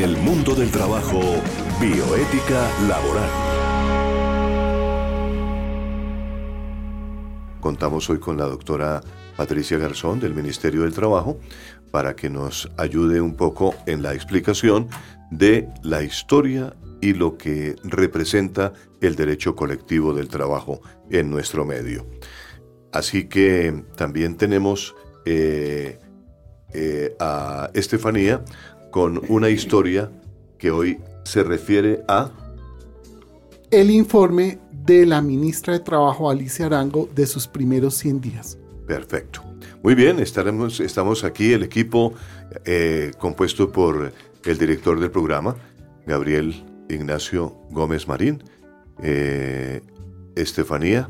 [0.00, 1.20] En el mundo del trabajo,
[1.78, 3.30] bioética laboral.
[7.60, 9.02] Contamos hoy con la doctora
[9.36, 11.38] Patricia Garzón del Ministerio del Trabajo
[11.90, 14.88] para que nos ayude un poco en la explicación
[15.30, 18.72] de la historia y lo que representa
[19.02, 20.80] el derecho colectivo del trabajo
[21.10, 22.06] en nuestro medio.
[22.90, 24.94] Así que también tenemos
[25.26, 25.98] eh,
[26.72, 28.44] eh, a Estefanía
[28.90, 30.10] con una historia
[30.58, 32.30] que hoy se refiere a...
[33.70, 38.58] El informe de la ministra de Trabajo Alicia Arango de sus primeros 100 días.
[38.86, 39.42] Perfecto.
[39.82, 42.12] Muy bien, estaremos, estamos aquí, el equipo
[42.64, 44.12] eh, compuesto por
[44.44, 45.56] el director del programa,
[46.06, 48.42] Gabriel Ignacio Gómez Marín,
[49.02, 49.80] eh,
[50.34, 51.08] Estefanía,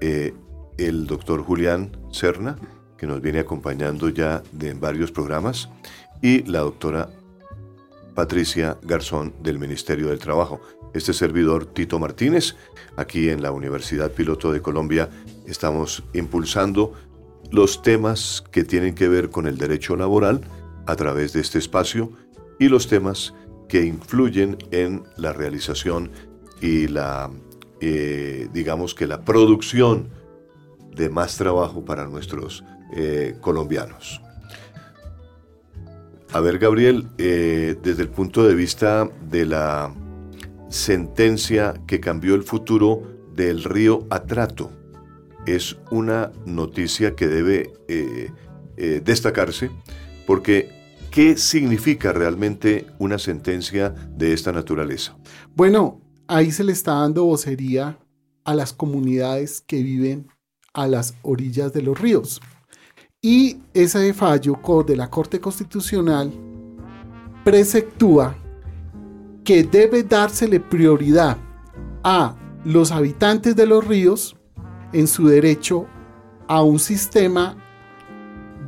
[0.00, 0.34] eh,
[0.76, 2.56] el doctor Julián Cerna,
[2.98, 5.70] que nos viene acompañando ya de varios programas,
[6.20, 7.08] y la doctora
[8.14, 10.60] Patricia Garzón del Ministerio del Trabajo.
[10.94, 12.54] Este servidor Tito Martínez,
[12.96, 15.08] aquí en la Universidad Piloto de Colombia,
[15.46, 16.92] estamos impulsando
[17.50, 20.40] los temas que tienen que ver con el derecho laboral
[20.86, 22.12] a través de este espacio
[22.58, 23.34] y los temas
[23.68, 26.10] que influyen en la realización
[26.60, 27.30] y la,
[27.80, 30.08] eh, digamos que la producción
[30.94, 32.64] de más trabajo para nuestros
[32.96, 34.20] eh, colombianos.
[36.34, 39.94] A ver, Gabriel, eh, desde el punto de vista de la
[40.68, 43.02] sentencia que cambió el futuro
[43.34, 44.70] del río Atrato,
[45.46, 47.70] es una noticia que debe
[49.04, 49.70] destacarse
[50.26, 55.16] porque ¿Qué significa realmente una sentencia de esta naturaleza?
[55.54, 58.00] Bueno, ahí se le está dando vocería
[58.42, 60.26] a las comunidades que viven
[60.72, 62.40] a las orillas de los ríos.
[63.24, 66.30] Y ese fallo de la Corte Constitucional
[67.42, 68.36] preceptúa
[69.42, 71.38] que debe dársele prioridad
[72.02, 72.36] a
[72.66, 74.36] los habitantes de los ríos
[74.92, 75.86] en su derecho
[76.48, 77.56] a un sistema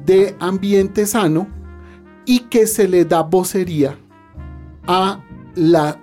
[0.06, 1.48] de ambiente sano
[2.24, 3.98] y que se le da vocería
[4.86, 5.22] a
[5.54, 6.00] la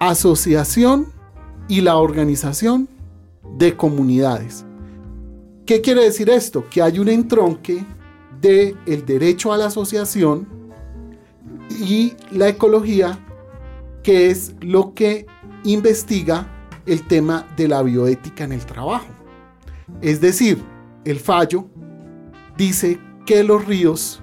[0.00, 1.12] asociación
[1.68, 2.88] y la organización
[3.58, 4.64] de comunidades.
[5.66, 6.64] ¿Qué quiere decir esto?
[6.68, 7.84] Que hay un entronque
[8.40, 10.46] de el derecho a la asociación
[11.70, 13.18] y la ecología,
[14.02, 15.26] que es lo que
[15.64, 16.48] investiga
[16.86, 19.06] el tema de la bioética en el trabajo.
[20.00, 20.58] Es decir,
[21.04, 21.66] el fallo
[22.56, 24.20] dice que los ríos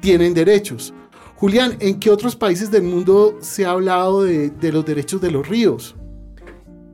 [0.00, 0.92] tienen derechos.
[1.36, 5.48] Julián, ¿en qué otros países del mundo se ha hablado de, los derechos de los
[5.48, 5.96] ríos?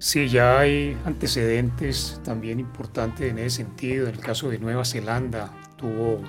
[0.02, 4.08] Sí, ya hay antecedentes también importantes en ese sentido.
[4.08, 6.20] En el caso de Nueva Zelanda tuvo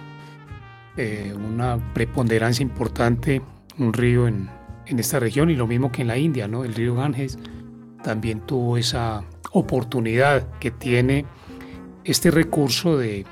[0.96, 3.42] eh, una preponderancia importante
[3.80, 4.48] un río en,
[4.86, 6.64] en, esta región y lo mismo que en la India, ¿no?
[6.64, 7.40] El río Ganges
[8.04, 9.24] también tuvo esa
[9.54, 11.26] oportunidad que tiene
[12.04, 13.26] este recurso de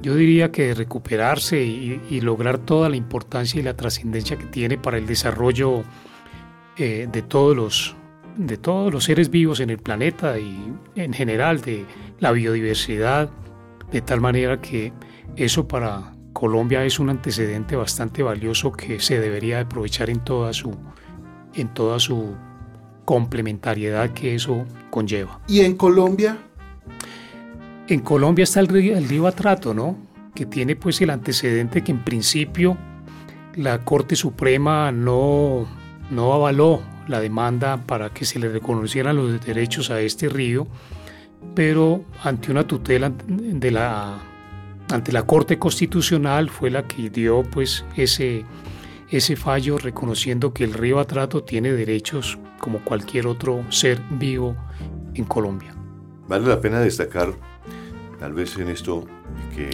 [0.00, 4.78] yo diría que de recuperarse y, lograr toda la importancia y la trascendencia que tiene
[4.78, 5.82] para el desarrollo
[6.78, 7.96] eh, de, todos los,
[8.36, 11.84] de todos los seres vivos en el planeta y en general de
[12.20, 13.30] la biodiversidad,
[13.92, 14.92] de tal manera que
[15.36, 20.76] eso para Colombia es un antecedente bastante valioso que se debería aprovechar en toda su,
[21.54, 22.34] en toda su
[23.04, 25.40] complementariedad que eso conlleva.
[25.46, 26.38] ¿Y en Colombia?
[27.86, 29.96] En Colombia está el río, el Atrato, ¿no?
[30.34, 32.76] Que tiene pues el antecedente que en principio
[33.54, 35.68] la Corte Suprema no,
[36.10, 40.66] no avaló la demanda para que se le reconocieran los derechos a este río,
[41.54, 44.18] pero ante una tutela de la
[44.92, 48.44] ante la Corte Constitucional fue la que dio pues ese
[49.10, 54.56] ese fallo reconociendo que el río Atrato tiene derechos como cualquier otro ser vivo
[55.14, 55.74] en Colombia.
[56.26, 57.34] Vale la pena destacar
[58.18, 59.04] tal vez en esto
[59.54, 59.70] que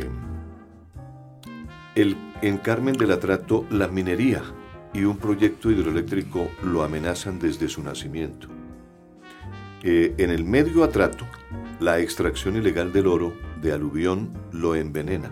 [1.95, 4.43] el, en Carmen del Atrato la minería
[4.93, 8.49] y un proyecto hidroeléctrico lo amenazan desde su nacimiento.
[9.83, 11.25] Eh, en el medio Atrato,
[11.79, 13.33] la extracción ilegal del oro
[13.63, 15.31] de aluvión lo envenena.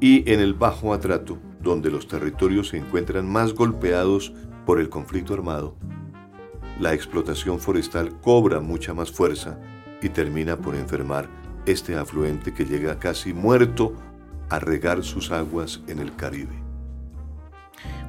[0.00, 4.32] Y en el Bajo Atrato, donde los territorios se encuentran más golpeados
[4.64, 5.76] por el conflicto armado,
[6.78, 9.58] la explotación forestal cobra mucha más fuerza
[10.00, 11.28] y termina por enfermar
[11.66, 13.92] este afluente que llega casi muerto
[14.48, 16.69] a regar sus aguas en el Caribe.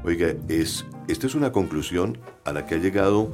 [0.03, 3.33] Oiga, es, esta es una conclusión a la que ha llegado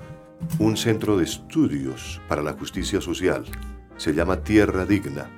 [0.59, 3.45] un centro de estudios para la justicia social.
[3.97, 5.29] Se llama Tierra Digna,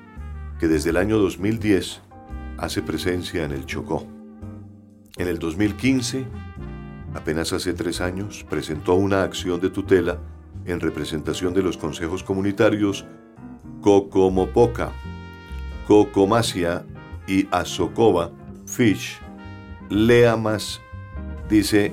[0.60, 2.02] que desde el año 2010
[2.58, 4.06] hace presencia en el Chocó.
[5.18, 6.26] En el 2015
[7.14, 10.20] apenas hace tres años, presentó una acción de tutela
[10.66, 13.06] en representación de los consejos comunitarios
[13.82, 14.92] Cocomopoca,
[15.88, 16.86] Cocomacia
[17.28, 18.32] y Azokova
[18.66, 19.20] Fish.
[19.90, 20.82] Lea más,
[21.50, 21.92] dice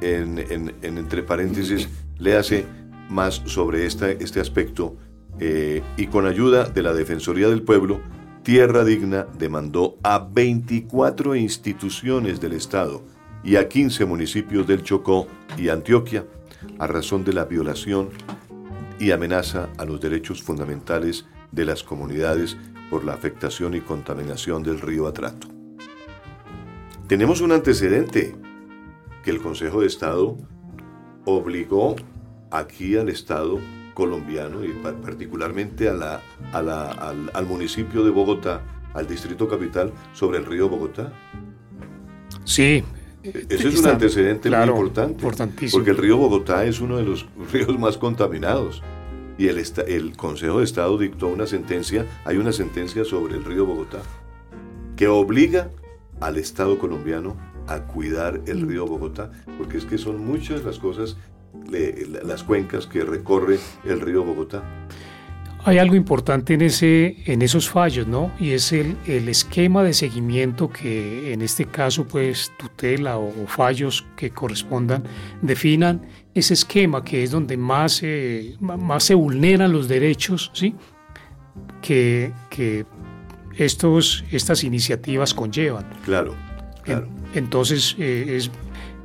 [0.00, 1.88] en, entre paréntesis,
[2.18, 2.66] léase
[3.08, 4.96] más sobre este aspecto
[5.38, 8.00] eh, y con ayuda de la Defensoría del Pueblo,
[8.42, 13.02] Tierra Digna demandó a 24 instituciones del Estado
[13.42, 15.26] y a 15 municipios del Chocó
[15.58, 16.24] y Antioquia
[16.78, 18.08] a razón de la violación
[18.98, 22.56] y amenaza a los derechos fundamentales de las comunidades
[22.88, 25.48] por la afectación y contaminación del río Atrato.
[27.08, 28.34] Tenemos un antecedente
[29.26, 30.36] que el Consejo de Estado
[31.24, 31.96] obligó
[32.52, 33.58] aquí al Estado
[33.92, 34.68] colombiano y
[35.02, 38.62] particularmente a la, al, municipio de Bogotá,
[38.94, 41.12] al distrito capital, sobre el río Bogotá.
[42.44, 42.84] Sí.
[43.24, 44.68] Ese es un antecedente muy
[45.08, 45.66] importante.
[45.72, 48.80] Porque el río Bogotá es uno de los ríos más contaminados.
[49.38, 53.66] Y el, el Consejo de Estado dictó una sentencia, hay una sentencia sobre el río
[53.66, 54.02] Bogotá,
[54.94, 55.72] que obliga
[56.20, 61.16] al Estado colombiano a cuidar el río Bogotá, porque es que son muchas las cosas,
[62.24, 64.62] las cuencas que recorre el río Bogotá.
[65.64, 68.30] Hay algo importante en, ese, en esos fallos, ¿no?
[68.38, 74.06] Y es el, el esquema de seguimiento que en este caso, pues, tutela o, fallos
[74.16, 75.02] que correspondan,
[75.42, 76.02] definan
[76.34, 78.00] ese esquema que es donde más,
[78.60, 80.76] más se vulneran los derechos, ¿sí?
[81.82, 82.86] Que, que
[83.56, 85.86] estos, estas iniciativas conllevan.
[86.04, 86.36] Claro,
[86.82, 87.08] claro.
[87.34, 88.50] Entonces, eh, es,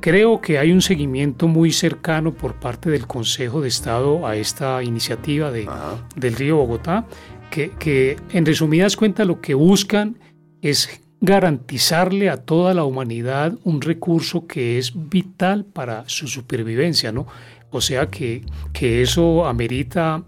[0.00, 4.82] creo que hay un seguimiento muy cercano por parte del Consejo de Estado a esta
[4.82, 5.68] iniciativa de,
[6.16, 7.06] del río Bogotá,
[7.50, 10.18] que, que en resumidas cuentas lo que buscan
[10.62, 17.26] es garantizarle a toda la humanidad un recurso que es vital para su supervivencia, ¿no?
[17.70, 20.24] O sea que, que eso amerita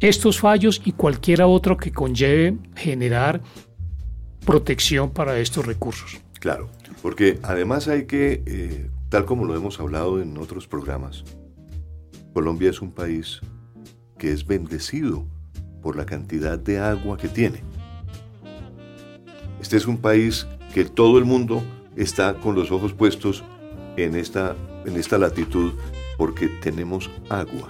[0.00, 3.40] estos fallos y cualquiera otro que conlleve generar
[4.44, 6.20] protección para estos recursos.
[6.40, 6.68] Claro,
[7.04, 11.22] porque además hay que, eh, tal como lo hemos hablado en otros programas,
[12.32, 13.42] Colombia es un país
[14.16, 15.26] que es bendecido
[15.82, 17.62] por la cantidad de agua que tiene.
[19.60, 21.62] Este es un país que todo el mundo
[21.94, 23.44] está con los ojos puestos
[23.98, 24.56] en esta,
[24.86, 25.74] en esta latitud
[26.16, 27.68] porque tenemos agua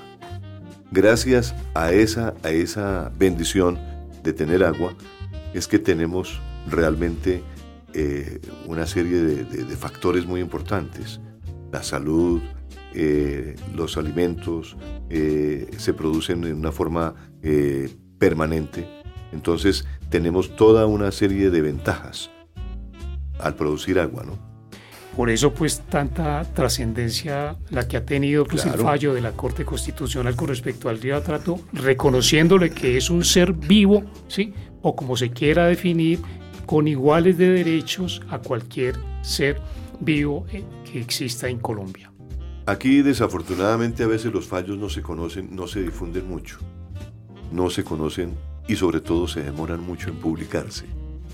[0.95, 3.81] gracias a esa, a esa bendición
[4.23, 4.95] de tener agua,
[5.53, 6.41] es que tenemos
[6.71, 7.43] realmente
[7.95, 11.21] eh, una serie de, factores muy importantes.
[11.73, 12.43] La salud,
[12.93, 14.77] eh, los alimentos
[15.11, 17.15] eh, se producen en una forma
[18.19, 18.89] permanente.
[19.33, 22.31] Entonces tenemos toda una serie de ventajas
[23.39, 24.39] al producir agua, ¿no?
[25.17, 29.65] Por eso pues tanta trascendencia la que ha tenido pues, el fallo de la Corte
[29.65, 34.53] Constitucional con respecto al río Atrato, reconociéndole que es un ser vivo, ¿sí?
[34.83, 36.21] o como se quiera definir,
[36.67, 39.61] con iguales de derechos a cualquier ser
[40.01, 42.13] vivo eh, que exista en Colombia.
[42.67, 46.59] Aquí desafortunadamente a veces los fallos no se conocen, no se difunden mucho,
[47.53, 48.35] no se conocen
[48.67, 50.87] y sobre todo se demoran mucho en publicarse,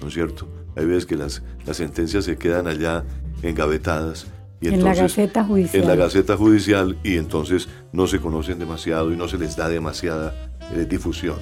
[0.02, 0.48] ¿no es cierto?
[0.76, 3.04] Hay veces que las, las sentencias se quedan allá
[3.42, 4.26] engavetadas.
[4.60, 5.82] Y en la Gaceta Judicial.
[5.82, 9.68] En la Gaceta Judicial y entonces no se conocen demasiado y no se les da
[9.68, 10.34] demasiada
[10.74, 11.36] eh, difusión.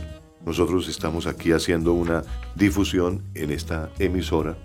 [0.45, 2.23] Nosotros estamos aquí haciendo una
[2.54, 4.57] difusión en esta emisora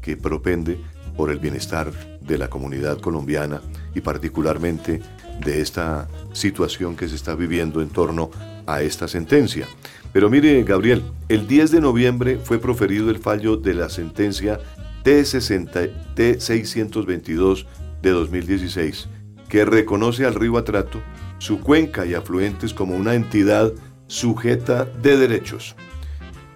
[0.00, 0.78] que propende
[1.16, 3.60] por el bienestar de la comunidad colombiana
[3.94, 5.00] y particularmente
[5.44, 8.30] de esta situación que se está viviendo en torno
[8.66, 9.66] a esta sentencia.
[10.12, 14.60] Pero mire, Gabriel, el 10 de noviembre fue proferido el fallo de la sentencia
[15.04, 17.66] T622
[18.02, 19.08] de 2016,
[19.48, 21.00] que reconoce al río Atrato,
[21.38, 23.72] su cuenca y afluentes como una entidad
[24.06, 25.76] sujeta de derechos.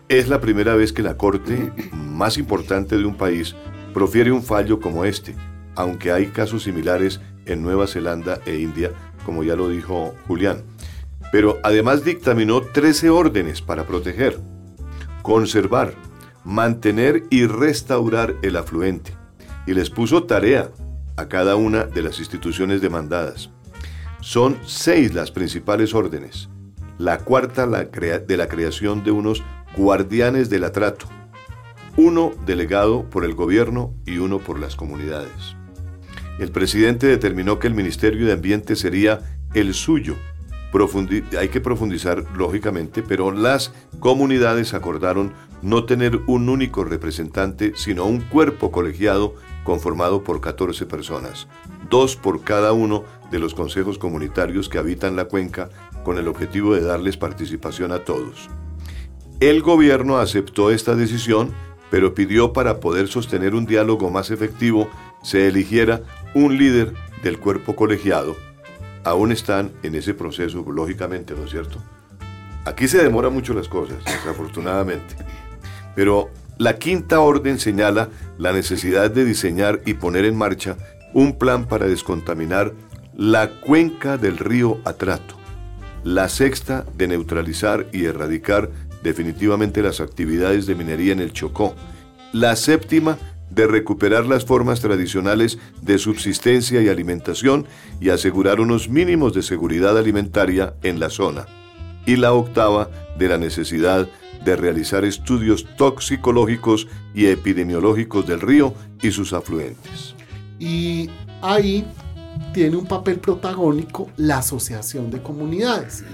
[0.08, 3.56] Es la primera vez que la Corte más importante de un país
[3.92, 5.34] profiere un fallo como este,
[5.74, 8.92] aunque hay casos similares en Nueva Zelanda e India,
[9.24, 10.62] como ya lo dijo Julián.
[11.32, 14.38] Pero además dictaminó 13 órdenes para proteger,
[15.22, 15.94] conservar,
[16.44, 19.12] mantener y restaurar el afluente,
[19.66, 20.70] y les puso tarea
[21.16, 23.50] a cada una de las instituciones demandadas.
[24.20, 26.48] Son seis las principales órdenes,
[26.98, 29.42] la cuarta de la creación de unos
[29.76, 31.06] guardianes del atrato,
[31.96, 35.56] uno delegado por el gobierno y uno por las comunidades.
[36.38, 39.20] El presidente determinó que el Ministerio de Ambiente sería
[39.54, 40.16] el suyo.
[41.38, 48.20] hay que profundizar lógicamente, pero las comunidades acordaron no tener un único representante, sino un
[48.20, 49.34] cuerpo colegiado
[49.64, 51.48] conformado por 14 personas,
[51.88, 55.70] dos por cada uno de los consejos comunitarios que habitan la cuenca
[56.06, 58.48] con el objetivo de darles participación a todos.
[59.40, 61.52] El gobierno aceptó esta decisión,
[61.90, 64.88] pero pidió para poder sostener un diálogo más efectivo
[65.24, 66.94] se eligiera un líder
[67.24, 68.36] del cuerpo colegiado.
[69.02, 71.82] Aún están en ese proceso, lógicamente, ¿no es cierto?
[72.66, 75.16] Aquí se demora mucho las cosas, desafortunadamente.
[75.96, 80.76] Pero la quinta orden señala la necesidad de diseñar y poner en marcha
[81.14, 82.74] un plan para descontaminar
[83.16, 85.35] la cuenca del río Atrato.
[86.06, 88.70] La sexta de neutralizar y erradicar
[89.02, 91.74] definitivamente las actividades de minería en el Chocó.
[92.32, 93.18] La séptima
[93.50, 97.66] de recuperar las formas tradicionales de subsistencia y alimentación
[98.00, 101.46] y asegurar unos mínimos de seguridad alimentaria en la zona
[102.06, 104.08] y la octava de la necesidad
[104.44, 106.86] de realizar estudios toxicológicos
[107.16, 110.14] y epidemiológicos del río y sus afluentes.
[110.60, 111.10] Y
[111.42, 111.84] ahí
[112.52, 116.04] tiene un papel protagónico la asociación de comunidades.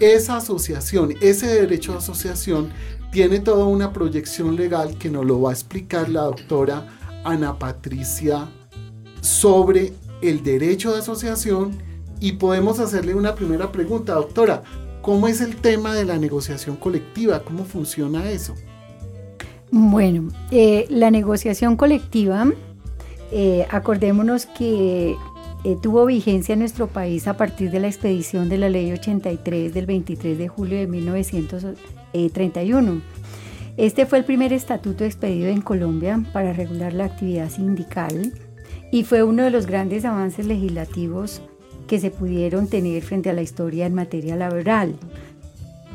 [0.00, 2.70] Esa asociación, ese derecho de asociación,
[3.12, 6.88] tiene toda una proyección legal que nos lo va a explicar la doctora
[7.24, 8.48] Ana Patricia
[9.20, 11.78] sobre el derecho de asociación
[12.20, 14.62] y podemos hacerle una primera pregunta, doctora.
[15.02, 17.40] ¿Cómo es el tema de la negociación colectiva?
[17.40, 18.54] ¿Cómo funciona eso?
[19.70, 22.46] Bueno, eh, la negociación colectiva,
[23.30, 25.16] eh, acordémonos que
[25.64, 29.72] eh, tuvo vigencia en nuestro país a partir de la expedición de la Ley 83
[29.72, 33.00] del 23 de julio de 1931.
[33.76, 38.32] Este fue el primer estatuto expedido en Colombia para regular la actividad sindical
[38.92, 41.40] y fue uno de los grandes avances legislativos
[41.88, 44.94] que se pudieron tener frente a la historia en materia laboral.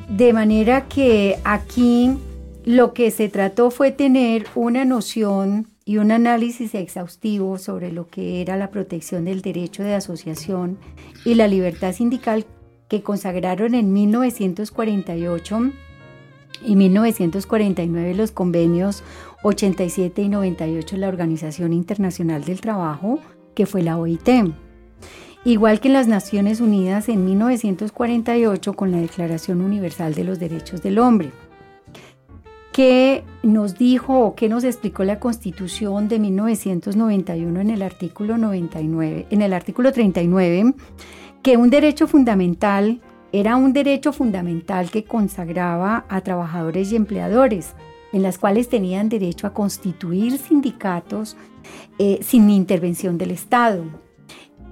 [0.09, 2.17] De manera que aquí
[2.65, 8.41] lo que se trató fue tener una noción y un análisis exhaustivo sobre lo que
[8.41, 10.77] era la protección del derecho de asociación
[11.25, 12.45] y la libertad sindical
[12.87, 15.71] que consagraron en 1948
[16.63, 19.01] y 1949 los convenios
[19.41, 23.17] 87 y 98 de la Organización Internacional del Trabajo,
[23.55, 24.29] que fue la OIT
[25.43, 30.83] igual que en las Naciones Unidas en 1948 con la Declaración Universal de los Derechos
[30.83, 31.31] del Hombre.
[32.71, 39.27] ¿Qué nos dijo o qué nos explicó la Constitución de 1991 en el artículo 99,
[39.29, 40.75] en el artículo 39,
[41.41, 47.73] que un derecho fundamental era un derecho fundamental que consagraba a trabajadores y empleadores,
[48.11, 51.37] en las cuales tenían derecho a constituir sindicatos
[51.99, 53.83] eh, sin intervención del Estado,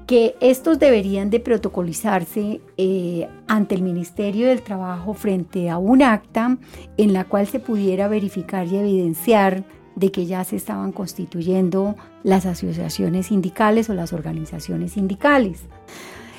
[0.08, 6.58] que estos deberían de protocolizarse eh, ante el Ministerio del Trabajo frente a un acta
[6.96, 12.46] en la cual se pudiera verificar y evidenciar de que ya se estaban constituyendo las
[12.46, 15.64] asociaciones sindicales o las organizaciones sindicales.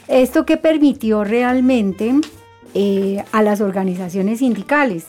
[0.08, 2.14] Esto que permitió realmente
[2.72, 5.08] eh, a las organizaciones sindicales.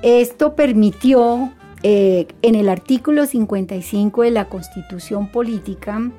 [0.00, 6.10] Esto permitió eh, en el artículo 55 de la Constitución Política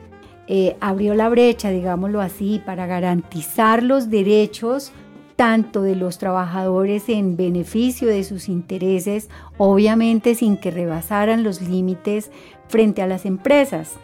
[0.47, 4.91] eh, abrió la brecha, digámoslo así, para garantizar los derechos
[5.35, 12.31] tanto de los trabajadores en beneficio de sus intereses, obviamente sin que rebasaran los límites
[12.67, 13.97] frente a las empresas.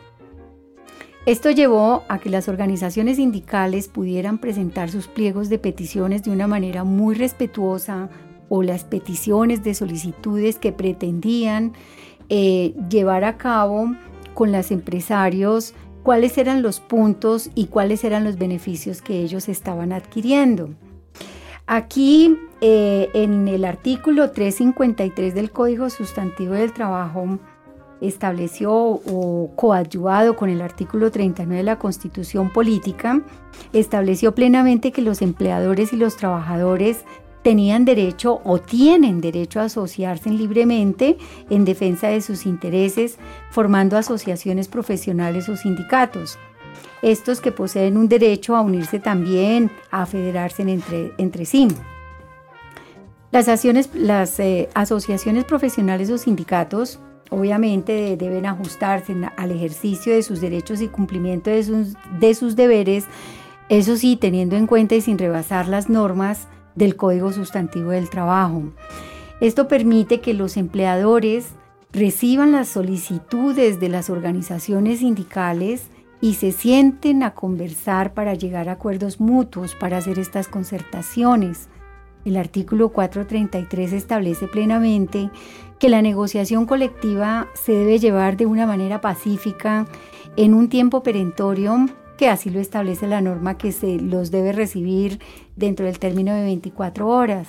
[1.25, 6.47] Esto llevó a que las organizaciones sindicales pudieran presentar sus pliegos de peticiones de una
[6.47, 8.09] manera muy respetuosa
[8.47, 11.73] o las peticiones de solicitudes que pretendían
[12.29, 13.93] eh, llevar a cabo
[14.33, 15.73] con los empresarios
[16.09, 20.71] cuáles eran los puntos y cuáles eran los beneficios que ellos estaban adquiriendo.
[21.67, 27.37] Aquí eh, en el artículo 353 del Código Sustantivo del Trabajo
[28.01, 33.21] estableció o coadyuvado con el artículo 39 de la Constitución Política,
[33.71, 37.05] estableció plenamente que los empleadores y los trabajadores
[37.41, 41.17] tenían derecho o tienen derecho a asociarse libremente
[41.49, 43.17] en defensa de sus intereses,
[43.51, 46.37] formando asociaciones profesionales o sindicatos.
[47.01, 51.69] Estos que poseen un derecho a unirse también, a federarse entre, entre sí.
[53.31, 53.47] Las,
[53.93, 60.87] las eh, asociaciones profesionales o sindicatos obviamente deben ajustarse al ejercicio de sus derechos y
[60.87, 63.05] cumplimiento de sus, de sus deberes,
[63.69, 68.63] eso sí, teniendo en cuenta y sin rebasar las normas del Código Sustantivo del Trabajo.
[69.41, 71.47] Esto permite que los empleadores
[71.91, 75.87] reciban las solicitudes de las organizaciones sindicales
[76.21, 81.69] y se sienten a conversar para llegar a acuerdos mutuos, para hacer estas concertaciones.
[82.25, 85.29] El artículo 433 establece plenamente
[85.79, 89.87] que la negociación colectiva se debe llevar de una manera pacífica
[90.35, 91.85] en un tiempo perentorio
[92.19, 95.21] que así lo establece la norma que se los debe recibir
[95.55, 97.47] dentro del término de 24 horas.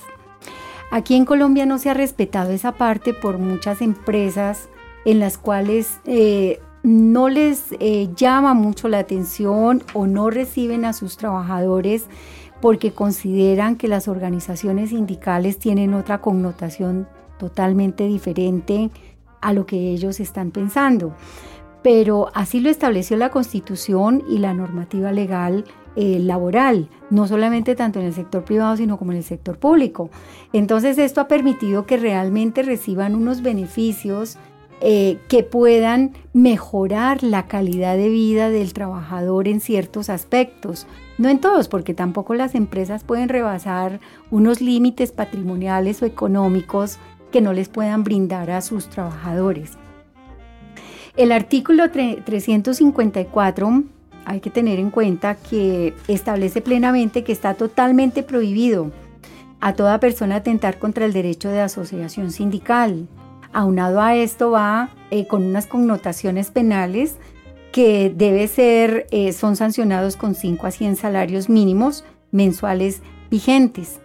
[0.93, 4.69] Aquí en Colombia no se ha respetado esa parte por muchas empresas
[5.05, 10.93] en las cuales eh, no les eh, llama mucho la atención o no reciben a
[10.93, 12.07] sus trabajadores
[12.61, 17.09] porque consideran que las organizaciones sindicales tienen otra connotación
[17.41, 18.91] totalmente diferente
[19.41, 21.12] a lo que ellos están pensando.
[21.83, 25.65] Pero así lo estableció la Constitución y la normativa legal
[25.97, 30.11] eh, laboral, no solamente tanto en el sector privado, sino como en el sector público.
[30.53, 34.39] Entonces esto ha permitido que realmente reciban unos beneficios
[34.83, 40.87] eh, que puedan mejorar la calidad de vida del trabajador en ciertos aspectos.
[41.19, 46.99] No en todos, porque tampoco las empresas pueden rebasar unos límites patrimoniales o económicos
[47.31, 49.80] que no les puedan brindar a sus trabajadores.
[51.17, 53.83] El artículo 354
[54.25, 58.93] hay que tener en cuenta que establece plenamente que está totalmente prohibido
[59.61, 63.09] a toda persona atentar contra el derecho de asociación sindical,
[63.52, 67.17] Aunado a esto va eh, con unas connotaciones penales
[67.73, 74.00] que debe ser, eh, son sancionados con 5 a 100 salarios mínimos mensuales vigentes.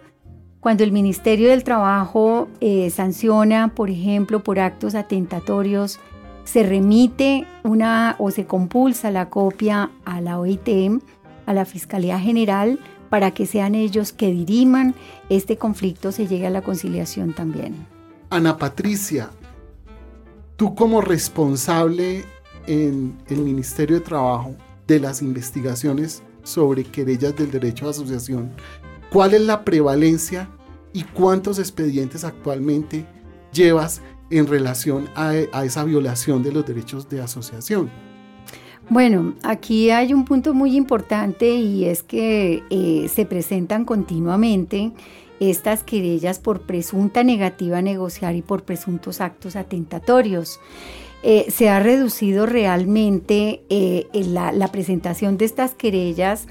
[0.58, 6.00] Cuando el Ministerio del Trabajo eh, sanciona, por ejemplo, por actos atentatorios,
[6.46, 11.02] se remite una o se compulsa la copia a la OIT,
[11.44, 12.78] a la Fiscalía General,
[13.10, 14.94] para que sean ellos que diriman
[15.28, 17.74] este conflicto, se llegue a la conciliación también.
[18.30, 19.30] Ana Patricia,
[20.56, 22.24] tú como responsable
[22.66, 24.54] en el Ministerio de Trabajo
[24.86, 28.52] de las investigaciones sobre querellas del derecho de asociación,
[29.10, 30.48] ¿cuál es la prevalencia
[30.92, 33.04] y cuántos expedientes actualmente
[33.52, 34.00] llevas
[34.30, 37.90] en relación a, esa violación de los derechos de asociación?
[38.88, 44.92] Bueno, aquí hay un punto muy importante y es que eh, se presentan continuamente
[45.40, 50.60] estas querellas por presunta negativa a negociar y por presuntos actos atentatorios.
[51.22, 56.46] Eh, se ha reducido realmente eh, la, la presentación de estas querellas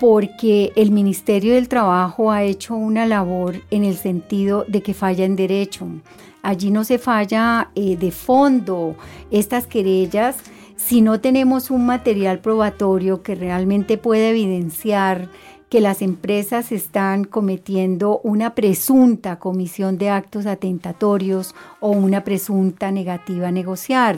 [0.00, 5.24] porque el Ministerio del Trabajo ha hecho una labor en el sentido de que falla
[5.24, 5.86] en derecho.
[6.42, 8.96] Allí no se falla eh, de fondo
[9.30, 10.36] estas querellas
[10.76, 15.28] si no tenemos un material probatorio que realmente pueda evidenciar
[15.68, 23.48] que las empresas están cometiendo una presunta comisión de actos atentatorios o una presunta negativa
[23.48, 24.16] a negociar.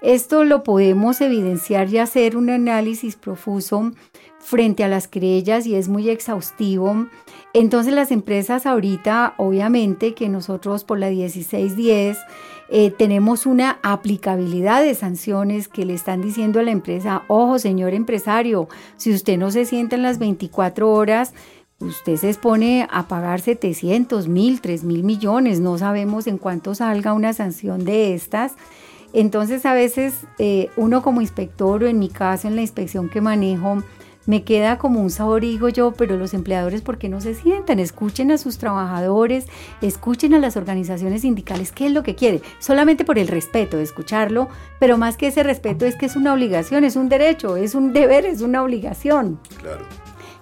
[0.00, 3.92] Esto lo podemos evidenciar y hacer un análisis profuso
[4.40, 7.06] frente a las querellas y es muy exhaustivo.
[7.54, 12.18] Entonces las empresas ahorita, obviamente que nosotros por la 1610
[12.70, 17.92] eh, tenemos una aplicabilidad de sanciones que le están diciendo a la empresa, ojo señor
[17.92, 21.34] empresario, si usted no se sienta en las 24 horas,
[21.80, 27.12] usted se expone a pagar 700 mil, 3 mil millones, no sabemos en cuánto salga
[27.12, 28.54] una sanción de estas.
[29.12, 33.20] Entonces a veces eh, uno como inspector o en mi caso en la inspección que
[33.20, 33.82] manejo,
[34.26, 37.34] me queda como un sabor y digo yo, pero los empleadores, ¿por qué no se
[37.34, 37.78] sientan?
[37.78, 39.46] Escuchen a sus trabajadores,
[39.80, 42.42] escuchen a las organizaciones sindicales, ¿qué es lo que quiere?
[42.58, 46.32] Solamente por el respeto de escucharlo, pero más que ese respeto es que es una
[46.32, 49.40] obligación, es un derecho, es un deber, es una obligación.
[49.58, 49.84] Claro.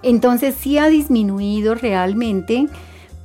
[0.02, 2.66] Entonces sí ha disminuido realmente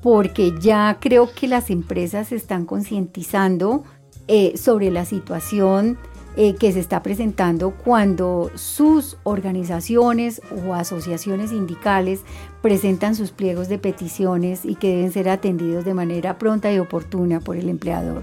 [0.01, 3.83] porque ya creo que las empresas se están concientizando
[4.27, 5.97] eh, sobre la situación
[6.37, 12.21] eh, que se está presentando cuando sus organizaciones o asociaciones sindicales
[12.61, 17.39] presentan sus pliegos de peticiones y que deben ser atendidos de manera pronta y oportuna
[17.39, 18.21] por el empleador.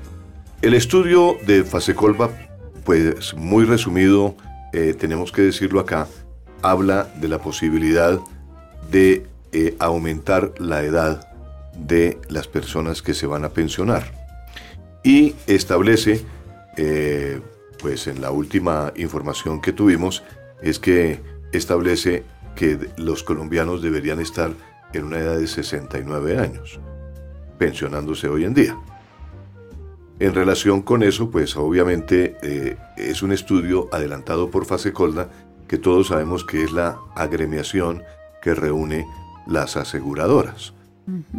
[0.60, 2.30] El estudio de Fasecolva,
[2.84, 4.34] pues muy resumido,
[4.74, 6.06] eh, tenemos que decirlo acá,
[6.60, 8.20] habla de la posibilidad
[8.90, 11.28] de eh, aumentar la edad
[11.78, 14.12] de las personas que se van a pensionar
[15.02, 16.26] y establece
[17.82, 20.22] pues en la última información que tuvimos
[20.62, 21.20] es que
[21.52, 22.22] establece
[22.54, 24.52] que los colombianos deberían estar
[24.92, 26.78] en una edad de 69 años,
[27.58, 28.76] pensionándose hoy en día.
[30.20, 35.28] En relación con eso, pues obviamente eh, es un estudio adelantado por Fasecolda
[35.66, 38.02] que todos sabemos que es la agremiación
[38.42, 39.06] que reúne
[39.46, 40.74] las aseguradoras.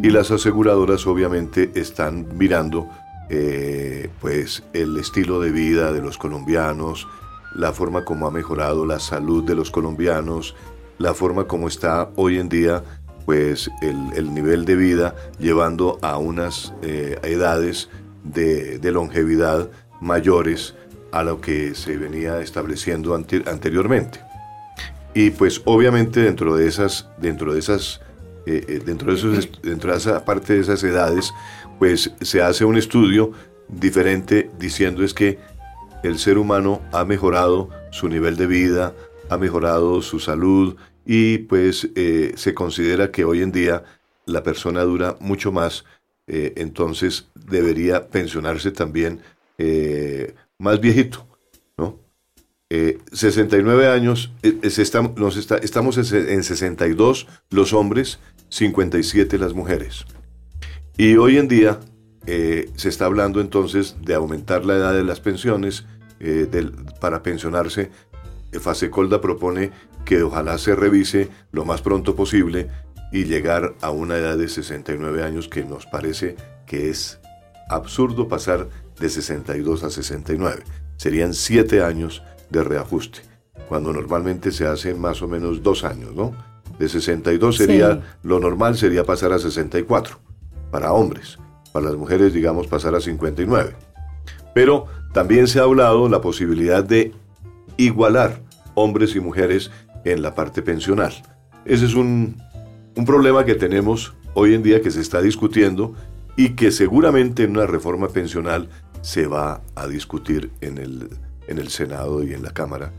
[0.02, 2.90] Y las aseguradoras obviamente están mirando
[3.30, 7.06] eh, pues el estilo de vida de los colombianos,
[7.54, 10.54] la forma como ha mejorado la salud de los colombianos,
[10.98, 12.82] la forma como está hoy en día
[13.24, 17.88] pues el, nivel de vida llevando a unas eh, edades
[18.22, 20.74] de, longevidad mayores
[21.12, 24.20] a lo que se venía estableciendo anteriormente.
[25.14, 28.00] Y pues obviamente dentro de esas, dentro de esas,
[28.46, 31.32] eh, dentro, de esos, dentro de esa parte de esas edades,
[31.84, 33.32] pues se hace un estudio
[33.68, 35.38] diferente diciendo es que
[36.02, 38.94] el ser humano ha mejorado su nivel de vida,
[39.28, 43.84] ha mejorado su salud y pues eh, se considera que hoy en día
[44.24, 45.84] la persona dura mucho más,
[46.26, 49.20] entonces debería pensionarse también
[50.56, 51.26] más viejito,
[51.76, 51.98] ¿no?
[52.70, 60.06] 69 eh, años, eh, estamos en 62 los hombres, 57 las mujeres.
[60.96, 61.80] Y hoy en día
[62.26, 65.86] eh, se está hablando entonces de aumentar la edad de las pensiones
[67.00, 67.90] para pensionarse.
[68.52, 69.72] Fasecolda propone
[70.04, 72.68] que ojalá se revise lo más pronto posible
[73.12, 77.20] y llegar a una edad de 69 años que nos parece que es
[77.68, 80.62] absurdo pasar de 62 a 69.
[80.96, 83.20] Serían 7 años de reajuste,
[83.68, 86.34] cuando normalmente se hace más o menos dos años, ¿no?
[86.78, 90.18] De 62 sería, lo normal sería pasar a 64,
[90.74, 91.38] para hombres,
[91.70, 93.76] para las mujeres digamos pasar a 59.
[94.56, 97.12] Pero también se ha hablado la posibilidad de
[97.76, 98.42] igualar
[98.74, 99.70] hombres y mujeres
[100.04, 101.12] en la parte pensional.
[101.64, 102.42] Ese es un,
[102.96, 105.94] un problema que tenemos hoy en día que se está discutiendo
[106.34, 108.68] y que seguramente en una reforma pensional
[109.00, 111.08] se va a discutir en el
[111.46, 112.90] en el Senado y en la Cámara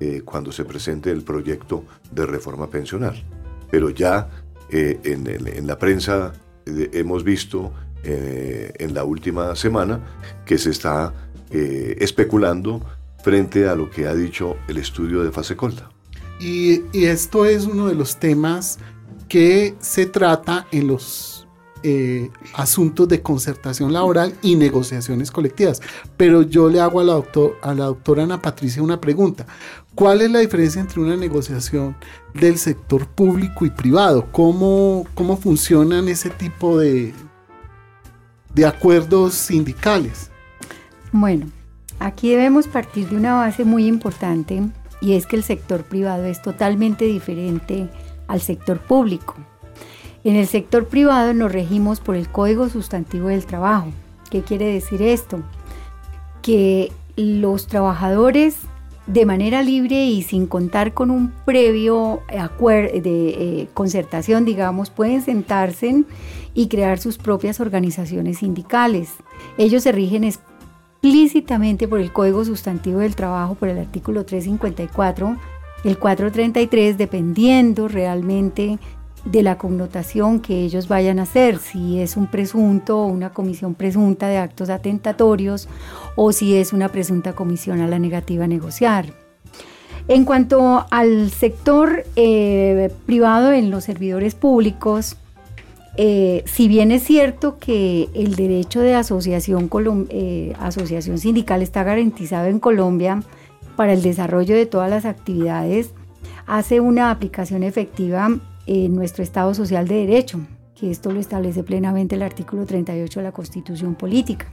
[0.00, 3.22] eh, cuando se presente el proyecto de reforma pensional.
[3.70, 4.28] Pero ya
[4.70, 6.32] eh, en, la prensa
[6.92, 7.72] hemos visto
[8.04, 10.00] en la última semana
[10.46, 11.12] que se está
[11.50, 12.80] especulando
[13.22, 15.90] frente a lo que ha dicho el estudio de fase colta.
[16.40, 18.78] Y, y esto es uno de los temas
[19.28, 21.37] que se trata en los
[21.82, 25.80] eh, asuntos de concertación laboral y negociaciones colectivas.
[26.16, 29.46] Pero yo le hago a la, doctor, a la doctora Ana Patricia una pregunta.
[29.94, 31.96] ¿Cuál es la diferencia entre una negociación
[32.34, 34.26] del sector público y privado?
[34.30, 37.12] ¿Cómo, cómo funcionan ese tipo de,
[38.54, 40.30] de acuerdos sindicales?
[41.12, 41.46] Bueno,
[41.98, 44.62] aquí debemos partir de una base muy importante
[45.00, 47.88] y es que el sector privado es totalmente diferente
[48.26, 49.36] al sector público.
[50.24, 53.88] En el sector privado nos regimos por el Código Sustantivo del Trabajo.
[54.30, 55.42] ¿Qué quiere decir esto?
[56.42, 58.56] Que los trabajadores
[59.06, 65.22] de manera libre y sin contar con un previo acuerdo de eh, concertación, digamos, pueden
[65.22, 66.04] sentarse
[66.52, 69.10] y crear sus propias organizaciones sindicales.
[69.56, 75.36] Ellos se rigen explícitamente por el Código Sustantivo del Trabajo, por el artículo 354,
[75.84, 78.78] el 433, dependiendo realmente
[79.24, 83.74] de la connotación que ellos vayan a hacer, si es un presunto o una comisión
[83.74, 85.68] presunta de actos atentatorios
[86.16, 89.12] o si es una presunta comisión a la negativa a negociar.
[90.08, 95.16] En cuanto al sector eh, privado en los servidores públicos,
[96.00, 99.68] eh, si bien es cierto que el derecho de asociación,
[100.10, 103.22] eh, asociación sindical está garantizado en Colombia
[103.76, 105.90] para el desarrollo de todas las actividades,
[106.46, 110.40] hace una aplicación efectiva en nuestro Estado Social de Derecho,
[110.78, 114.46] que esto lo establece plenamente el artículo 38 de la Constitución Política,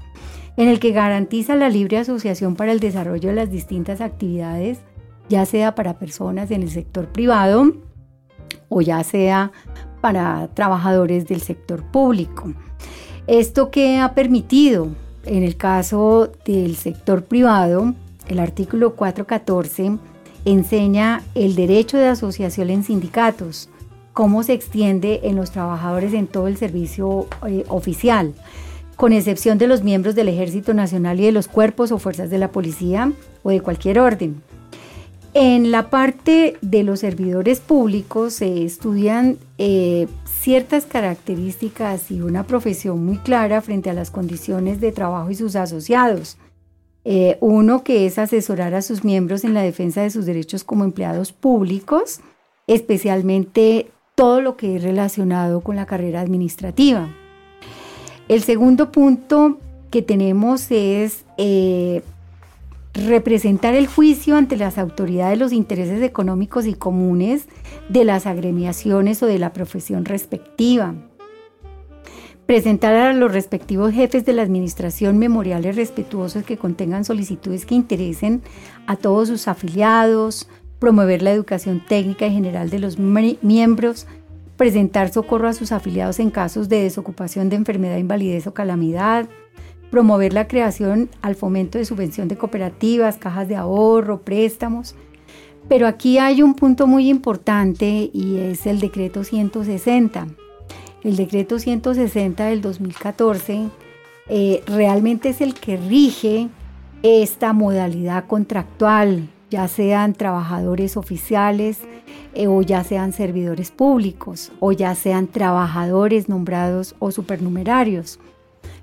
[0.55, 4.79] en el que garantiza la libre asociación para el desarrollo de las distintas actividades,
[5.27, 7.73] ya sea para personas en el sector privado
[8.69, 9.51] o ya sea
[9.99, 12.53] para trabajadores del sector público.
[13.27, 14.87] Esto que ha permitido,
[15.25, 17.93] en el caso del sector privado,
[18.29, 19.97] el artículo 414
[20.45, 23.69] enseña el derecho de asociación en sindicatos,
[24.15, 28.33] cómo se extiende en los trabajadores en todo el servicio eh, oficial,
[28.95, 32.37] con excepción de los miembros del Ejército Nacional y de los cuerpos o fuerzas de
[32.37, 33.11] la policía
[33.43, 34.41] o de cualquier orden.
[35.33, 43.05] En la parte de los servidores públicos se estudian eh, ciertas características y una profesión
[43.05, 46.37] muy clara frente a las condiciones de trabajo y sus asociados.
[47.03, 50.85] Eh, uno que es asesorar a sus miembros en la defensa de sus derechos como
[50.85, 52.21] empleados públicos,
[52.65, 57.09] especialmente todo lo que es relacionado con la carrera administrativa.
[58.27, 59.59] El segundo punto
[59.91, 62.01] que tenemos es eh,
[62.93, 67.47] representar el juicio ante las autoridades los intereses económicos y comunes
[67.89, 70.95] de las agremiaciones o de la profesión respectiva.
[72.45, 78.43] Presentar a los respectivos jefes de la administración memoriales respetuosos que contengan solicitudes que interesen
[78.85, 80.47] a todos sus afiliados,
[80.85, 84.05] promover la educación técnica y general de los miembros,
[84.55, 89.27] presentar socorro a sus afiliados en casos de desocupación de enfermedad, invalidez o calamidad,
[89.89, 94.93] promover la creación al fomento de subvención de cooperativas, cajas de ahorro, préstamos,
[95.67, 100.27] Pero aquí hay un punto muy importante y es el decreto 160.
[101.03, 103.69] El decreto 160 del 2014
[104.29, 106.49] eh, realmente es el que rige
[107.01, 111.79] esta modalidad contractual, ya sean trabajadores oficiales
[112.33, 118.19] eh, o ya sean servidores públicos o ya sean trabajadores nombrados o supernumerarios.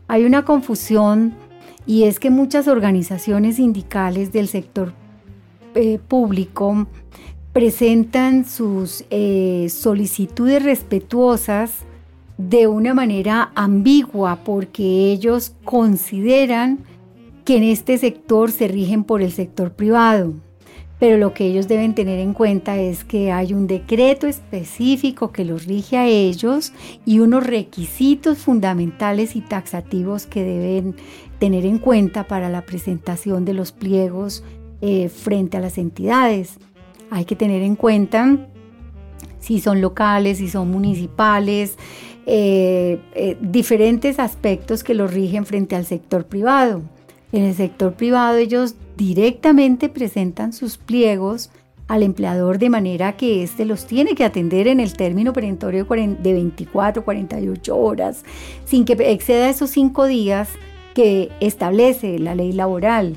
[0.09, 1.35] Hay una confusión
[1.87, 4.93] y es que muchas organizaciones sindicales del sector
[5.75, 6.87] eh, público
[7.53, 11.81] presentan sus eh, solicitudes respetuosas
[12.39, 16.81] de una manera ambigua porque ellos consideran
[17.45, 20.33] que en este sector se rigen por el sector privado.
[21.03, 25.45] Pero lo que ellos deben tener en cuenta es que hay un decreto específico que
[25.45, 26.73] los rige a ellos
[27.05, 30.95] y unos requisitos fundamentales y taxativos que deben
[31.41, 34.45] tener en cuenta para la presentación de los pliegos
[34.81, 36.59] eh, frente a las entidades.
[37.11, 38.47] Hay que tener en cuenta
[39.41, 41.79] si son locales, si son municipales,
[42.27, 46.83] eh, eh, diferentes aspectos que los rigen frente al sector privado.
[47.33, 51.51] En el sector privado ellos directamente presentan sus pliegos
[51.89, 56.33] al empleador de manera que éste los tiene que atender en el término perentorio de
[56.33, 58.25] 24, 48 horas,
[58.65, 60.49] sin que exceda esos cinco días
[60.95, 63.17] que establece la ley laboral.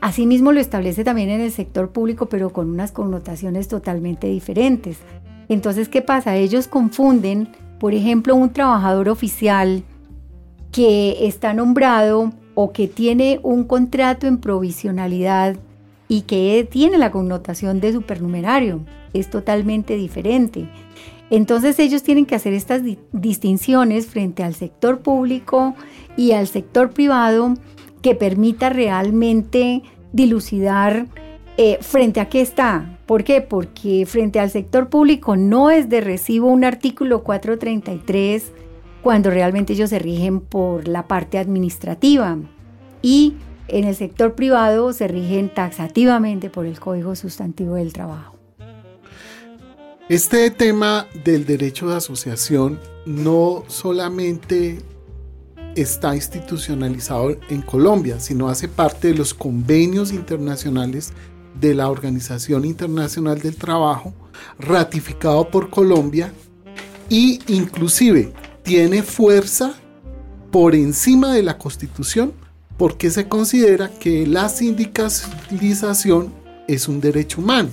[0.00, 4.98] Asimismo lo establece también en el sector público, pero con unas connotaciones totalmente diferentes.
[5.48, 6.36] Entonces, ¿qué pasa?
[6.36, 7.48] Ellos confunden,
[7.78, 9.84] por ejemplo, un trabajador oficial
[10.72, 15.56] que está nombrado o que tiene un contrato en provisionalidad
[16.08, 18.80] y que tiene la connotación de supernumerario.
[19.14, 20.68] Es totalmente diferente.
[21.30, 25.74] Entonces ellos tienen que hacer estas distinciones frente al sector público
[26.16, 27.54] y al sector privado
[28.02, 31.06] que permita realmente dilucidar
[31.56, 32.98] eh, frente a qué está.
[33.06, 33.40] ¿Por qué?
[33.40, 38.52] Porque frente al sector público no es de recibo un artículo 433
[39.02, 42.38] cuando realmente ellos se rigen por la parte administrativa
[43.02, 43.34] y
[43.68, 48.36] en el sector privado se rigen taxativamente por el Código Sustantivo del Trabajo.
[50.08, 54.80] Este tema del derecho de asociación no solamente
[55.74, 61.12] está institucionalizado en Colombia, sino hace parte de los convenios internacionales
[61.58, 64.12] de la Organización Internacional del Trabajo,
[64.58, 66.32] ratificado por Colombia
[67.08, 69.74] y inclusive tiene fuerza
[70.50, 72.32] por encima de la Constitución
[72.76, 76.32] porque se considera que la sindicalización
[76.68, 77.68] es un derecho humano.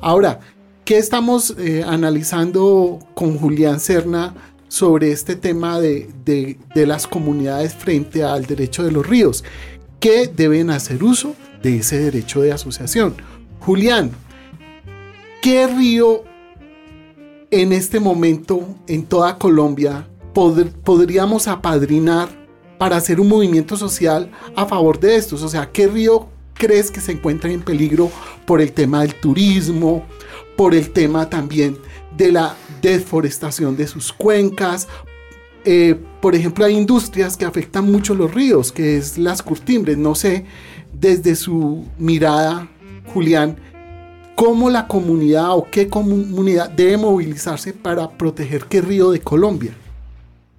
[0.00, 0.40] Ahora,
[0.84, 4.34] ¿qué estamos eh, analizando con Julián Serna
[4.68, 9.44] sobre este tema de, de, las comunidades frente al derecho de los ríos?
[10.00, 13.14] que deben hacer uso de ese derecho de asociación.
[13.60, 14.10] Julián,
[15.42, 16.24] ¿qué río
[17.50, 22.28] en este momento en toda Colombia podríamos apadrinar
[22.78, 25.42] para hacer un movimiento social a favor de estos?
[25.42, 28.10] O sea, ¿qué río crees que se encuentra en peligro
[28.46, 30.04] por el tema del turismo,
[30.56, 31.78] por el tema también
[32.16, 34.88] de la deforestación de sus cuencas?
[35.64, 39.98] Eh, por ejemplo, hay industrias que afectan mucho los ríos, que es las curtimbres.
[39.98, 40.46] No sé,
[40.92, 42.68] desde su mirada,
[43.12, 43.56] Julián,
[44.34, 49.74] cómo la comunidad o qué comunidad debe movilizarse para proteger qué río de Colombia.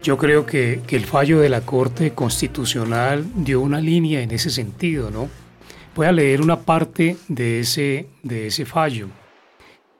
[0.03, 5.11] Yo creo que, el fallo de la Corte Constitucional dio una línea en ese sentido,
[5.11, 5.29] ¿no?
[5.95, 9.09] Voy a leer una parte de ese, de ese fallo.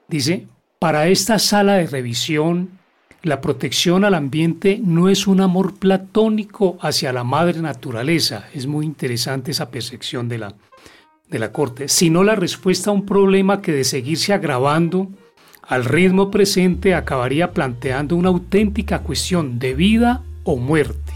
[0.08, 0.48] Dice,
[0.80, 2.80] para esta sala de revisión,
[3.22, 8.84] la protección al ambiente no es un amor platónico hacia la madre naturaleza, es muy
[8.84, 10.54] interesante esa percepción de la,
[11.30, 15.10] de la Corte, sino la respuesta a un problema que de seguirse agravando
[15.72, 21.14] al ritmo presente acabaría planteando una auténtica cuestión de vida o muerte.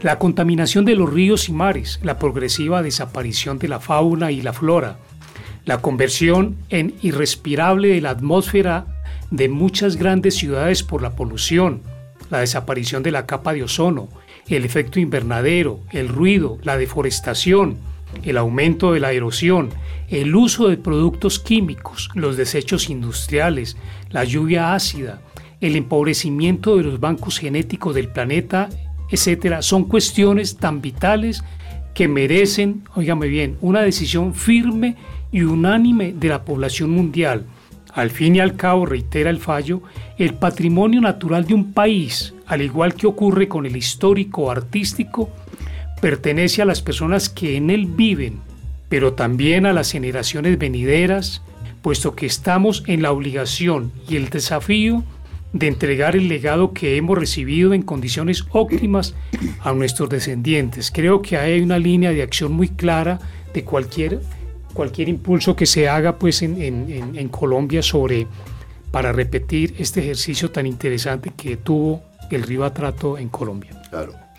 [0.00, 4.54] La contaminación de los ríos y mares, la progresiva desaparición de la fauna y la
[4.54, 4.96] flora,
[5.66, 8.86] la conversión en irrespirable de la atmósfera
[9.30, 11.82] de muchas grandes ciudades por la polución,
[12.30, 14.08] la desaparición de la capa de ozono,
[14.48, 17.76] el efecto invernadero, el ruido, la deforestación,
[18.22, 19.70] el aumento de la erosión,
[20.08, 23.76] el uso de productos químicos, los desechos industriales,
[24.10, 25.20] la lluvia ácida,
[25.60, 28.68] el empobrecimiento de los bancos genéticos del planeta,
[29.10, 31.42] etcétera, son cuestiones tan vitales
[31.94, 34.96] que merecen, óigame bien, una decisión firme
[35.32, 37.44] y unánime de la población mundial.
[37.92, 39.82] Al fin y al cabo, reitera el fallo,
[40.16, 45.30] el patrimonio natural de un país, al igual que ocurre con el histórico artístico,
[46.00, 48.40] pertenece a las personas que en él viven,
[48.88, 51.42] pero también a las generaciones venideras,
[51.82, 55.04] puesto que estamos en la obligación y el desafío
[55.52, 59.14] de entregar el legado que hemos recibido en condiciones óptimas
[59.60, 60.90] a nuestros descendientes.
[60.90, 63.18] Creo que hay una línea de acción muy clara
[63.52, 64.20] de cualquier,
[64.74, 68.26] cualquier impulso que se haga pues, en, Colombia sobre,
[68.90, 73.70] para repetir este ejercicio tan interesante que tuvo el río Atrato en Colombia.
[73.90, 74.29] Claro.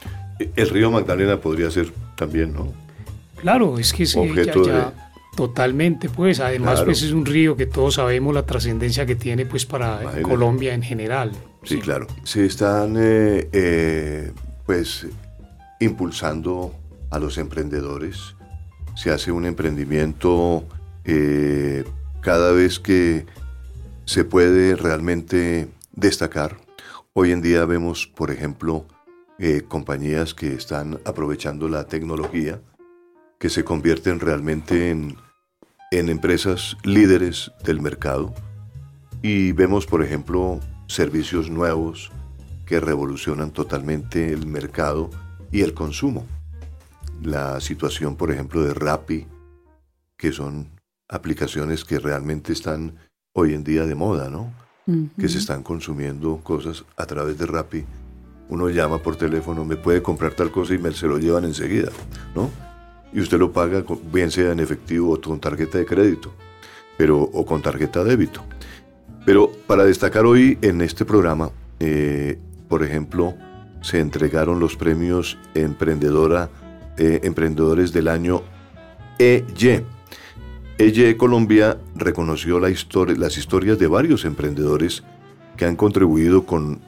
[0.55, 2.73] El río Magdalena podría ser también, ¿no?
[3.37, 6.39] Claro, es que sí, ya, ya, totalmente, pues.
[6.39, 10.73] Además, pues es un río que todos sabemos la trascendencia que tiene, pues, para Colombia
[10.73, 11.31] en general.
[11.63, 12.07] Sí, claro.
[12.23, 14.31] Se están, eh, eh,
[14.65, 15.07] pues,
[15.79, 16.75] impulsando
[17.09, 18.35] a los emprendedores.
[18.95, 20.63] Se hace un emprendimiento
[21.05, 21.83] eh,
[22.21, 23.25] cada vez que
[24.05, 26.57] se puede realmente destacar.
[27.13, 28.85] Hoy en día vemos, por ejemplo,
[29.67, 32.61] compañías que están aprovechando la tecnología
[33.39, 35.17] que se convierten realmente en,
[35.89, 38.35] en empresas líderes del mercado
[39.23, 42.11] y vemos, por ejemplo, servicios nuevos
[42.65, 45.09] que revolucionan totalmente el mercado
[45.51, 46.25] y el consumo.
[47.21, 49.25] La situación, por ejemplo, de Rappi,
[50.17, 50.69] que son
[51.09, 52.95] aplicaciones que realmente están
[53.33, 54.53] hoy en día de moda, ¿no?
[55.17, 57.85] Que se están consumiendo cosas a través de Rappi.
[58.49, 61.89] Uno llama por teléfono, me puede comprar tal cosa y me se lo llevan enseguida,
[62.35, 62.49] ¿no?
[63.13, 66.33] y usted lo paga bien sea en efectivo o con tarjeta de crédito,
[66.97, 68.43] pero o con tarjeta de débito.
[69.25, 73.35] Pero para destacar hoy en este programa, eh, por ejemplo,
[73.81, 76.49] se entregaron los premios Emprendedora,
[76.97, 78.43] eh, Emprendedores del Año
[79.19, 79.83] EY.
[80.77, 85.03] EY Colombia reconoció las historias de varios emprendedores
[85.57, 86.79] que han contribuido con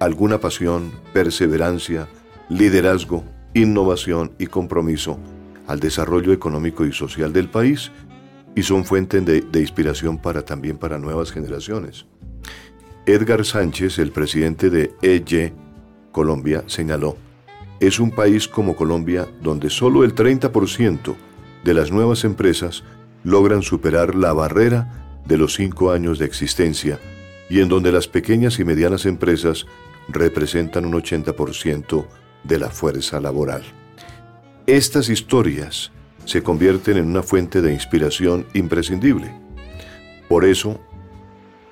[0.00, 2.08] alguna pasión, perseverancia,
[2.48, 5.18] liderazgo, innovación y compromiso
[5.66, 7.92] al desarrollo económico y social del país
[8.56, 12.06] y son fuente de, inspiración para también para nuevas generaciones.
[13.04, 15.52] Edgar Sánchez, el presidente de EY
[16.12, 17.16] Colombia, señaló,
[17.78, 21.14] es un país como Colombia donde solo el 30%
[21.62, 22.84] de las nuevas empresas
[23.22, 26.98] logran superar la barrera de los cinco años de existencia
[27.50, 29.66] y en donde las pequeñas y medianas empresas
[30.12, 32.06] representan un 80%
[32.44, 33.62] de la fuerza laboral.
[34.66, 35.92] Estas historias
[36.24, 39.32] se convierten en una fuente de inspiración imprescindible.
[40.28, 40.80] Por eso,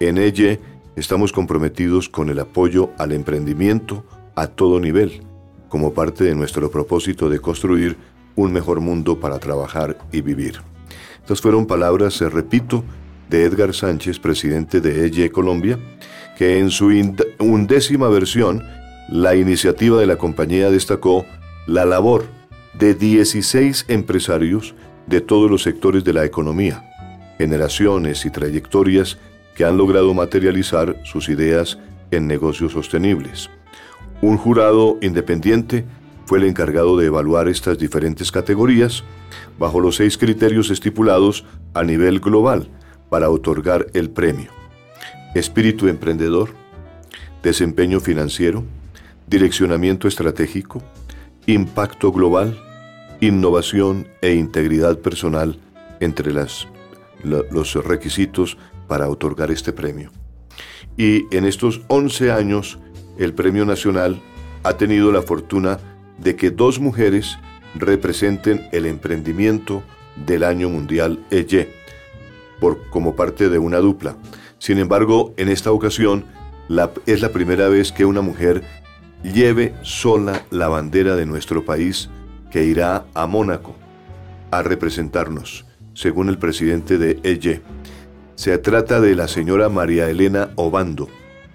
[0.01, 0.59] en ella
[0.97, 5.23] estamos comprometidos con el apoyo al emprendimiento a todo nivel,
[5.69, 7.97] como parte de nuestro propósito de construir
[8.35, 10.61] un mejor mundo para trabajar y vivir.
[11.21, 12.85] Estas fueron palabras, se repito,
[13.29, 15.79] de Edgar Sánchez, presidente de EYE Colombia,
[16.39, 16.93] que en su
[17.41, 18.63] undécima versión
[19.09, 21.27] la iniciativa de la compañía destacó
[21.67, 22.27] la labor
[22.79, 24.77] de 16 empresarios
[25.09, 26.85] de todos los sectores de la economía,
[27.39, 29.19] generaciones y trayectorias
[29.57, 31.81] que han logrado materializar sus ideas
[32.13, 33.51] en negocios sostenibles.
[34.23, 35.87] Un jurado independiente
[36.25, 39.03] fue el encargado de evaluar estas diferentes categorías
[39.59, 42.69] bajo los seis criterios estipulados a nivel global
[43.11, 44.58] para otorgar el premio.
[45.35, 46.55] Espíritu emprendedor,
[47.43, 48.65] desempeño financiero,
[49.27, 50.83] direccionamiento estratégico,
[51.47, 52.59] impacto global,
[53.21, 55.59] innovación e integridad personal
[56.01, 56.69] entre las,
[57.23, 60.11] los requisitos para otorgar este premio.
[60.97, 62.79] Y en estos 11 años,
[63.19, 64.21] el Premio Nacional
[64.63, 65.79] ha tenido la fortuna
[66.19, 67.39] de que dos mujeres
[67.75, 69.83] representen el emprendimiento
[70.27, 71.73] del Año Mundial EYE,
[72.61, 74.17] por, como parte de una dupla.
[74.59, 76.25] Sin embargo, en esta ocasión
[77.07, 78.63] es la primera vez que una mujer
[79.23, 82.11] lleve sola la bandera de nuestro país
[82.51, 83.75] que irá a Mónaco
[84.51, 87.63] a representarnos, según el presidente de EYE.
[88.35, 91.09] Se trata de la señora María Elena Obando,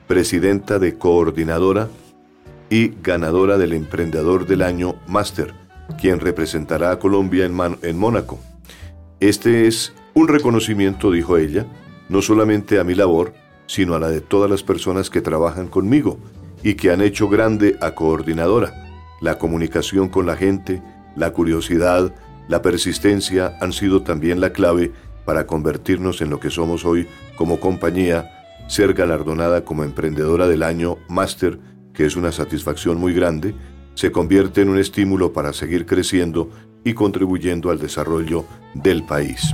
[0.08, 1.90] presidenta de Coordinadora
[2.70, 5.54] y ganadora del Emprendedor del Año Máster,
[6.00, 8.40] quien representará a Colombia en Mónaco.
[9.20, 11.66] Este es un reconocimiento, dijo ella,
[12.10, 13.34] no solamente a mi labor,
[13.68, 16.20] sino a la de todas las personas que trabajan conmigo
[16.64, 18.74] y que han hecho grande a Coordinadora.
[19.22, 20.82] La comunicación con la gente,
[21.16, 22.14] la curiosidad,
[22.48, 24.92] la persistencia han sido también la clave
[25.26, 30.98] para convertirnos en lo que somos hoy como compañía, ser galardonada como emprendedora del año
[31.08, 31.60] máster,
[31.94, 33.56] que es una satisfacción muy grande,
[33.96, 36.50] se convierte en un estímulo para seguir creciendo
[36.84, 39.54] y contribuyendo al desarrollo del país.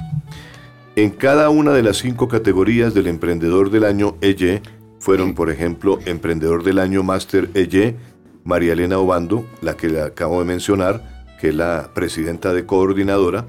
[0.96, 4.62] En cada una de las cinco categorías del emprendedor del año EYE,
[5.00, 7.96] fueron, por ejemplo, Emprendedor del Año Master EYE,
[8.44, 13.46] María Elena Obando, la que le acabo de mencionar, que es la presidenta de coordinadora,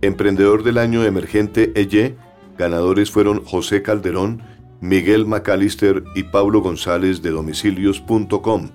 [0.00, 2.16] Emprendedor del Año Emergente EYE,
[2.56, 4.42] ganadores fueron José Calderón,
[4.80, 8.70] Miguel McAllister y Pablo González de domicilios.com.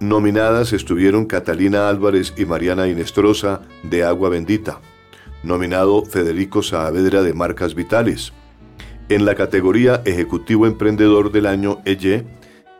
[0.00, 4.80] Nominadas estuvieron Catalina Álvarez y Mariana Inestrosa de Agua Bendita.
[5.42, 8.32] Nominado Federico Saavedra de Marcas Vitales.
[9.08, 12.26] En la categoría Ejecutivo Emprendedor del Año EYE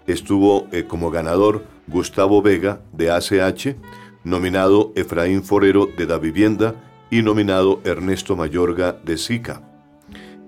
[0.07, 3.77] estuvo eh, como ganador Gustavo Vega de ACH,
[4.25, 6.75] nominado Efraín Forero de Da Vivienda
[7.11, 9.63] y nominado Ernesto Mayorga de SICA.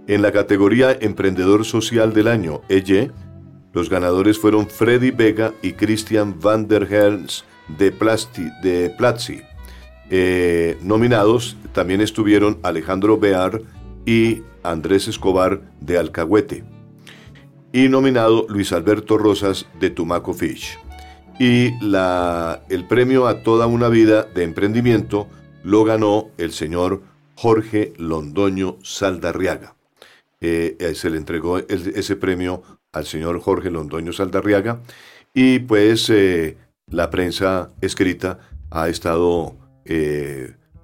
[0.06, 3.12] En la categoría Emprendedor Social del Año EYE,
[3.72, 7.44] los ganadores fueron Freddy Vega y Christian van der Helms
[7.78, 7.90] de,
[8.62, 9.42] de Platzi.
[10.12, 13.62] Eh, nominados también estuvieron Alejandro Bear
[14.04, 16.64] y Andrés Escobar de Alcahuete.
[17.72, 20.76] Y nominado Luis Alberto Rosas de Tumaco Fish.
[21.38, 25.28] Y la, el premio a toda una vida de emprendimiento
[25.62, 27.02] lo ganó el señor
[27.36, 29.76] Jorge Londoño Saldarriaga.
[30.40, 34.82] Eh, eh, se le entregó ese premio al señor Jorge Londoño Saldarriaga
[35.32, 36.12] y pues
[36.88, 38.40] la prensa escrita
[38.70, 39.59] ha estado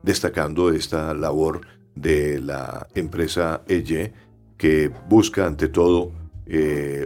[0.02, 1.60] destacando esta labor
[1.94, 4.12] de la empresa EYE
[4.56, 6.12] que busca ante todo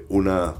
[0.08, 0.54] una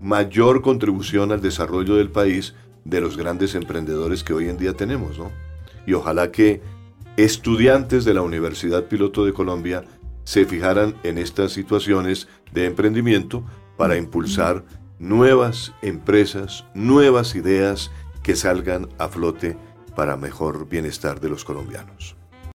[0.00, 2.54] mayor contribución al desarrollo del país
[2.84, 5.32] de los grandes emprendedores que hoy en día tenemos, ¿no?
[5.86, 6.60] Y ojalá que
[7.16, 9.84] estudiantes de la Universidad Piloto de Colombia
[10.24, 13.44] se fijaran en estas situaciones de emprendimiento
[13.76, 14.64] para impulsar
[14.98, 17.90] nuevas empresas, nuevas ideas
[18.22, 19.56] que salgan a flote
[19.94, 22.16] para mejor bienestar de los colombianos.